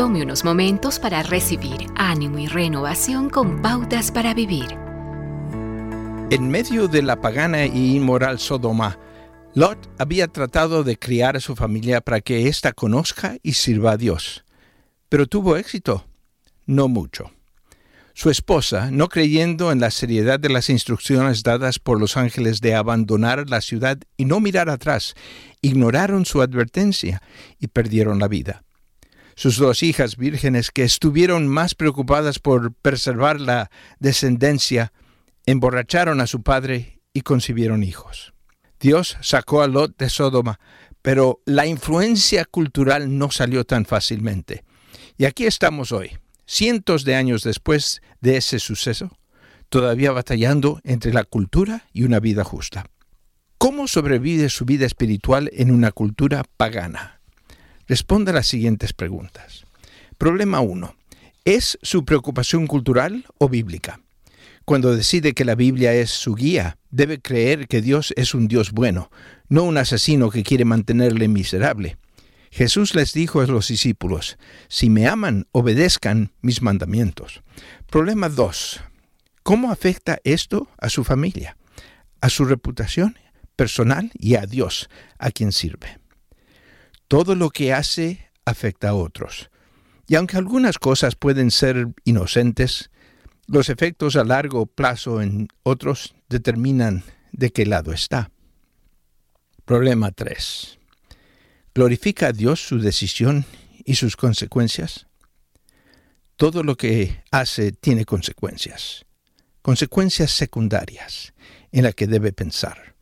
Tome 0.00 0.22
unos 0.22 0.44
momentos 0.44 0.98
para 0.98 1.22
recibir 1.22 1.86
ánimo 1.94 2.38
y 2.38 2.46
renovación 2.46 3.28
con 3.28 3.60
pautas 3.60 4.10
para 4.10 4.32
vivir. 4.32 4.64
En 6.30 6.48
medio 6.48 6.88
de 6.88 7.02
la 7.02 7.20
pagana 7.20 7.66
y 7.66 7.96
inmoral 7.96 8.38
Sodoma, 8.38 8.98
Lot 9.52 9.90
había 9.98 10.26
tratado 10.26 10.84
de 10.84 10.98
criar 10.98 11.36
a 11.36 11.40
su 11.40 11.54
familia 11.54 12.00
para 12.00 12.22
que 12.22 12.48
ésta 12.48 12.72
conozca 12.72 13.36
y 13.42 13.52
sirva 13.52 13.92
a 13.92 13.96
Dios. 13.98 14.46
Pero 15.10 15.26
tuvo 15.26 15.58
éxito. 15.58 16.06
No 16.64 16.88
mucho. 16.88 17.30
Su 18.14 18.30
esposa, 18.30 18.90
no 18.90 19.10
creyendo 19.10 19.70
en 19.70 19.80
la 19.80 19.90
seriedad 19.90 20.40
de 20.40 20.48
las 20.48 20.70
instrucciones 20.70 21.42
dadas 21.42 21.78
por 21.78 22.00
los 22.00 22.16
ángeles 22.16 22.62
de 22.62 22.74
abandonar 22.74 23.50
la 23.50 23.60
ciudad 23.60 23.98
y 24.16 24.24
no 24.24 24.40
mirar 24.40 24.70
atrás, 24.70 25.14
ignoraron 25.60 26.24
su 26.24 26.40
advertencia 26.40 27.20
y 27.58 27.66
perdieron 27.66 28.18
la 28.18 28.28
vida. 28.28 28.62
Sus 29.40 29.56
dos 29.56 29.82
hijas 29.82 30.18
vírgenes, 30.18 30.70
que 30.70 30.82
estuvieron 30.82 31.48
más 31.48 31.74
preocupadas 31.74 32.38
por 32.38 32.74
preservar 32.74 33.40
la 33.40 33.70
descendencia, 33.98 34.92
emborracharon 35.46 36.20
a 36.20 36.26
su 36.26 36.42
padre 36.42 37.00
y 37.14 37.22
concibieron 37.22 37.82
hijos. 37.82 38.34
Dios 38.78 39.16
sacó 39.22 39.62
a 39.62 39.66
Lot 39.66 39.96
de 39.96 40.10
Sodoma, 40.10 40.60
pero 41.00 41.40
la 41.46 41.64
influencia 41.64 42.44
cultural 42.44 43.16
no 43.16 43.30
salió 43.30 43.64
tan 43.64 43.86
fácilmente. 43.86 44.62
Y 45.16 45.24
aquí 45.24 45.46
estamos 45.46 45.90
hoy, 45.90 46.18
cientos 46.44 47.06
de 47.06 47.14
años 47.14 47.42
después 47.42 48.02
de 48.20 48.36
ese 48.36 48.58
suceso, 48.58 49.16
todavía 49.70 50.12
batallando 50.12 50.82
entre 50.84 51.14
la 51.14 51.24
cultura 51.24 51.86
y 51.94 52.02
una 52.02 52.20
vida 52.20 52.44
justa. 52.44 52.90
¿Cómo 53.56 53.88
sobrevive 53.88 54.50
su 54.50 54.66
vida 54.66 54.84
espiritual 54.84 55.48
en 55.54 55.70
una 55.70 55.92
cultura 55.92 56.44
pagana? 56.58 57.19
Responda 57.90 58.30
a 58.30 58.34
las 58.36 58.46
siguientes 58.46 58.92
preguntas. 58.92 59.66
Problema 60.16 60.60
1. 60.60 60.94
¿Es 61.44 61.76
su 61.82 62.04
preocupación 62.04 62.68
cultural 62.68 63.24
o 63.38 63.48
bíblica? 63.48 64.00
Cuando 64.64 64.94
decide 64.94 65.32
que 65.34 65.44
la 65.44 65.56
Biblia 65.56 65.92
es 65.92 66.10
su 66.10 66.36
guía, 66.36 66.78
debe 66.92 67.20
creer 67.20 67.66
que 67.66 67.82
Dios 67.82 68.14
es 68.16 68.32
un 68.32 68.46
Dios 68.46 68.70
bueno, 68.70 69.10
no 69.48 69.64
un 69.64 69.76
asesino 69.76 70.30
que 70.30 70.44
quiere 70.44 70.64
mantenerle 70.64 71.26
miserable. 71.26 71.96
Jesús 72.52 72.94
les 72.94 73.12
dijo 73.12 73.40
a 73.40 73.48
los 73.48 73.66
discípulos, 73.66 74.38
si 74.68 74.88
me 74.88 75.08
aman, 75.08 75.48
obedezcan 75.50 76.30
mis 76.42 76.62
mandamientos. 76.62 77.42
Problema 77.90 78.28
2. 78.28 78.82
¿Cómo 79.42 79.72
afecta 79.72 80.20
esto 80.22 80.68
a 80.78 80.90
su 80.90 81.02
familia, 81.02 81.56
a 82.20 82.28
su 82.28 82.44
reputación 82.44 83.18
personal 83.56 84.12
y 84.14 84.36
a 84.36 84.46
Dios, 84.46 84.88
a 85.18 85.32
quien 85.32 85.50
sirve? 85.50 85.99
Todo 87.10 87.34
lo 87.34 87.50
que 87.50 87.72
hace 87.72 88.30
afecta 88.44 88.90
a 88.90 88.94
otros. 88.94 89.50
Y 90.06 90.14
aunque 90.14 90.36
algunas 90.36 90.78
cosas 90.78 91.16
pueden 91.16 91.50
ser 91.50 91.88
inocentes, 92.04 92.92
los 93.48 93.68
efectos 93.68 94.14
a 94.14 94.22
largo 94.22 94.66
plazo 94.66 95.20
en 95.20 95.48
otros 95.64 96.14
determinan 96.28 97.02
de 97.32 97.50
qué 97.50 97.66
lado 97.66 97.92
está. 97.92 98.30
Problema 99.64 100.12
3. 100.12 100.78
¿Glorifica 101.74 102.28
a 102.28 102.32
Dios 102.32 102.64
su 102.64 102.78
decisión 102.78 103.44
y 103.84 103.96
sus 103.96 104.14
consecuencias? 104.14 105.08
Todo 106.36 106.62
lo 106.62 106.76
que 106.76 107.24
hace 107.32 107.72
tiene 107.72 108.04
consecuencias, 108.04 109.04
consecuencias 109.62 110.30
secundarias 110.30 111.34
en 111.72 111.82
las 111.82 111.96
que 111.96 112.06
debe 112.06 112.32
pensar. 112.32 112.94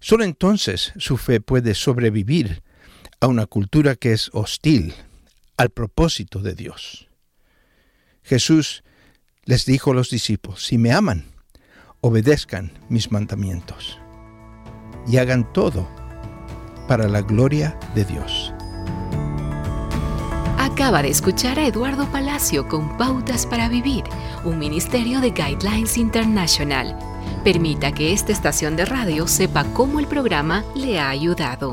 Solo 0.00 0.22
entonces 0.24 0.92
su 0.98 1.16
fe 1.16 1.40
puede 1.40 1.72
sobrevivir 1.72 2.62
a 3.22 3.28
una 3.28 3.46
cultura 3.46 3.94
que 3.94 4.12
es 4.12 4.30
hostil 4.32 4.94
al 5.56 5.70
propósito 5.70 6.40
de 6.40 6.54
Dios. 6.54 7.08
Jesús 8.24 8.82
les 9.44 9.64
dijo 9.64 9.92
a 9.92 9.94
los 9.94 10.10
discípulos, 10.10 10.64
si 10.66 10.76
me 10.76 10.92
aman, 10.92 11.26
obedezcan 12.00 12.72
mis 12.88 13.12
mandamientos 13.12 14.00
y 15.06 15.18
hagan 15.18 15.52
todo 15.52 15.88
para 16.88 17.06
la 17.06 17.22
gloria 17.22 17.78
de 17.94 18.04
Dios. 18.04 18.52
Acaba 20.58 21.00
de 21.00 21.10
escuchar 21.10 21.60
a 21.60 21.66
Eduardo 21.68 22.10
Palacio 22.10 22.66
con 22.66 22.96
Pautas 22.96 23.46
para 23.46 23.68
Vivir, 23.68 24.02
un 24.42 24.58
ministerio 24.58 25.20
de 25.20 25.30
Guidelines 25.30 25.96
International. 25.96 26.98
Permita 27.44 27.92
que 27.92 28.12
esta 28.12 28.32
estación 28.32 28.74
de 28.74 28.84
radio 28.84 29.28
sepa 29.28 29.62
cómo 29.74 30.00
el 30.00 30.08
programa 30.08 30.64
le 30.74 30.98
ha 30.98 31.08
ayudado. 31.08 31.72